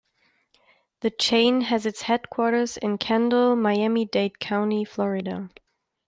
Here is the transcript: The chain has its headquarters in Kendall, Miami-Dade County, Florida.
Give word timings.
The 1.01 1.11
chain 1.11 1.61
has 1.61 1.85
its 1.85 2.01
headquarters 2.01 2.75
in 2.75 2.97
Kendall, 2.97 3.55
Miami-Dade 3.55 4.39
County, 4.39 4.83
Florida. 4.83 5.51